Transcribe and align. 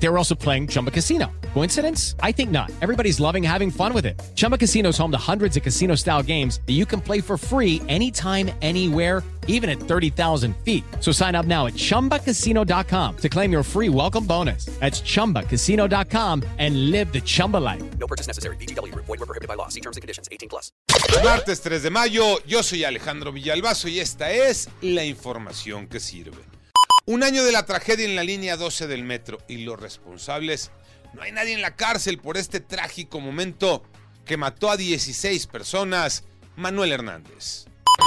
They 0.00 0.08
were 0.08 0.18
also 0.18 0.34
playing 0.34 0.68
Chumba 0.68 0.90
Casino. 0.90 1.30
Coincidence? 1.54 2.14
I 2.22 2.32
think 2.32 2.50
not. 2.50 2.70
Everybody's 2.80 3.18
loving 3.18 3.42
having 3.42 3.70
fun 3.70 3.92
with 3.92 4.06
it. 4.06 4.20
Chumba 4.36 4.56
Casino 4.56 4.90
is 4.90 4.98
home 4.98 5.10
to 5.10 5.18
hundreds 5.18 5.56
of 5.56 5.62
casino 5.62 5.96
style 5.96 6.22
games 6.22 6.60
that 6.66 6.74
you 6.74 6.86
can 6.86 7.00
play 7.00 7.20
for 7.20 7.36
free 7.36 7.82
anytime, 7.88 8.50
anywhere, 8.62 9.24
even 9.48 9.68
at 9.68 9.80
30,000 9.80 10.54
feet. 10.58 10.84
So 11.00 11.10
sign 11.10 11.34
up 11.34 11.46
now 11.46 11.66
at 11.66 11.74
chumbacasino.com 11.74 13.16
to 13.16 13.28
claim 13.28 13.50
your 13.50 13.62
free 13.64 13.88
welcome 13.88 14.24
bonus. 14.24 14.66
That's 14.78 15.00
chumbacasino.com 15.00 16.44
and 16.58 16.90
live 16.92 17.12
the 17.12 17.20
Chumba 17.20 17.56
life. 17.56 17.82
No 17.98 18.06
purchase 18.06 18.28
necessary. 18.28 18.56
BGW. 18.56 18.94
Void 18.94 19.08
were 19.08 19.26
prohibited 19.26 19.48
by 19.48 19.54
law. 19.54 19.68
See 19.68 19.80
terms 19.80 19.96
and 19.96 20.02
conditions. 20.02 20.28
18 20.30 20.48
plus. 20.48 20.70
Martes 21.24 21.60
3 21.60 21.82
de 21.82 21.90
mayo, 21.90 22.38
yo 22.46 22.62
soy 22.62 22.84
Alejandro 22.84 23.32
Villalbazo 23.32 23.88
y 23.88 23.98
esta 23.98 24.30
es 24.30 24.68
la 24.82 25.04
información 25.04 25.88
que 25.88 25.98
sirve. 25.98 26.57
Un 27.08 27.22
año 27.22 27.42
de 27.42 27.52
la 27.52 27.64
tragedia 27.64 28.04
en 28.04 28.16
la 28.16 28.22
línea 28.22 28.58
12 28.58 28.86
del 28.86 29.02
metro 29.02 29.38
y 29.48 29.64
los 29.64 29.80
responsables, 29.80 30.70
no 31.14 31.22
hay 31.22 31.32
nadie 31.32 31.54
en 31.54 31.62
la 31.62 31.74
cárcel 31.74 32.18
por 32.18 32.36
este 32.36 32.60
trágico 32.60 33.18
momento 33.18 33.82
que 34.26 34.36
mató 34.36 34.70
a 34.70 34.76
16 34.76 35.46
personas, 35.46 36.24
Manuel 36.56 36.92
Hernández. 36.92 37.64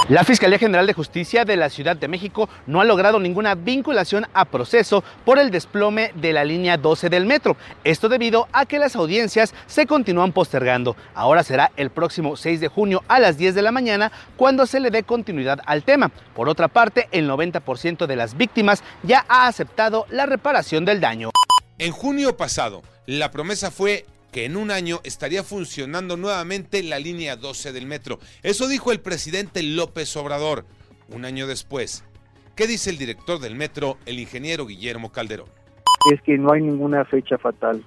La 0.10 0.24
Fiscalía 0.26 0.60
General 0.60 0.86
de 0.88 0.94
Justicia 0.94 1.46
de 1.46 1.56
la 1.56 1.70
Ciudad 1.70 1.96
de 1.96 2.08
México 2.08 2.50
no 2.66 2.82
ha 2.82 2.86
logrado 2.86 3.20
ninguna 3.20 3.56
vinculación 3.56 4.26
a 4.34 4.46
proceso 4.46 5.04
por 5.24 5.40
el 5.40 5.52
desplome 5.52 6.12
de 6.16 6.34
la 6.34 6.44
línea 6.44 6.76
12 6.76 7.10
del 7.10 7.26
metro. 7.26 7.56
Esto 7.84 8.10
debido 8.10 8.48
a 8.52 8.66
que 8.66 8.80
las 8.80 8.96
audiencias 8.96 9.54
se 9.68 9.86
continúan 9.86 10.34
postergando. 10.34 10.96
Ahora 11.14 11.44
será 11.44 11.72
el 11.78 11.92
próximo 11.92 12.36
6 12.36 12.60
de 12.60 12.68
junio 12.68 13.04
a 13.08 13.20
las 13.20 13.38
10 13.38 13.56
de 13.56 13.62
la 13.62 13.72
mañana 13.72 14.12
cuando 14.36 14.66
se 14.66 14.80
le 14.80 14.92
dé 14.92 15.04
continuidad 15.04 15.62
al 15.66 15.84
tema. 15.84 16.12
Por 16.36 16.50
otra 16.50 16.68
parte, 16.68 17.08
el 17.12 17.30
90% 17.30 18.06
de 18.06 18.16
las 18.16 18.36
víctimas 18.36 18.84
ya 19.04 19.26
ha 19.30 19.48
aceptado 19.48 20.08
la 20.10 20.26
reparación 20.26 20.84
del 20.84 21.00
daño. 21.00 21.30
En 21.78 21.92
junio 21.92 22.36
pasado, 22.36 22.82
la 23.06 23.32
promesa 23.32 23.72
fue 23.72 24.06
que 24.32 24.46
en 24.46 24.56
un 24.58 24.72
año 24.72 25.00
estaría 25.04 25.44
funcionando 25.44 26.18
nuevamente 26.18 26.84
la 26.84 27.00
línea 27.00 27.36
12 27.36 27.74
del 27.74 27.86
metro. 27.86 28.20
Eso 28.44 28.68
dijo 28.68 28.92
el 28.92 29.00
presidente 29.00 29.62
López 29.64 30.16
Obrador. 30.16 30.66
Un 31.10 31.26
año 31.26 31.48
después, 31.48 32.06
¿qué 32.56 32.68
dice 32.68 32.90
el 32.90 32.98
director 32.98 33.40
del 33.40 33.56
metro, 33.56 33.98
el 34.06 34.20
ingeniero 34.20 34.66
Guillermo 34.66 35.12
Calderón? 35.12 35.50
Es 36.12 36.22
que 36.22 36.38
no 36.38 36.54
hay 36.54 36.62
ninguna 36.62 37.06
fecha 37.06 37.38
fatal. 37.38 37.84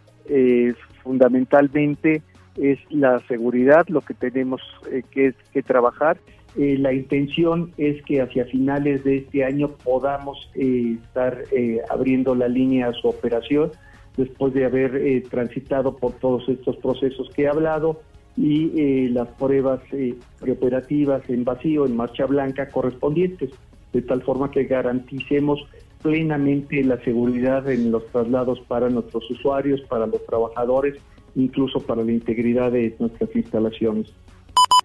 Fundamentalmente 1.03 2.23
es 2.57 2.79
la 2.91 3.21
seguridad 3.27 3.87
lo 3.89 4.01
que 4.01 4.15
tenemos 4.15 4.61
eh, 4.91 5.03
que, 5.11 5.35
que, 5.53 5.63
trabajar. 5.63 6.19
Eh, 6.57 6.77
la 6.79 6.93
intención 6.93 7.73
es 7.77 8.03
que 8.05 8.23
hacia 8.23 8.47
finales 8.47 9.03
de 9.05 9.19
este 9.19 9.45
año 9.45 9.73
podamos 9.85 10.51
eh, 10.55 10.97
estar 11.03 11.45
abriendo 11.91 12.35
la 12.35 12.49
línea 12.49 12.89
a 12.89 12.93
su 12.93 13.09
operación 13.09 13.73
después 14.17 14.55
de 14.55 14.65
haber 14.65 14.97
eh, 14.97 15.23
transitado 15.29 15.97
por 15.97 16.13
todos 16.15 16.49
estos 16.49 16.77
procesos 16.77 17.29
que 17.35 17.43
he 17.43 17.49
hablado 17.49 18.01
y 18.37 18.79
eh, 18.79 19.09
las 19.11 19.29
pruebas 19.29 19.81
eh, 19.93 20.15
preoperativas 20.41 21.29
en 21.29 21.45
vacío, 21.45 21.87
en 21.87 21.97
marcha 21.97 22.27
blanca 22.27 22.69
correspondientes, 22.69 23.51
de 23.93 24.03
tal 24.03 24.23
forma 24.23 24.51
que 24.51 24.65
garanticemos 24.65 25.61
plenamente 26.03 26.83
la 26.83 27.03
seguridad 27.03 27.71
en 27.71 27.91
los 27.91 28.07
traslados 28.09 28.61
para 28.69 28.91
nuestros 28.91 29.29
usuarios, 29.31 29.81
para 29.89 30.07
los 30.07 30.25
trabajadores, 30.27 30.97
incluso 31.35 31.81
para 31.81 32.05
la 32.05 32.13
integridad 32.13 32.73
de 32.73 32.95
nuestras 32.99 33.35
instalaciones. 33.35 34.13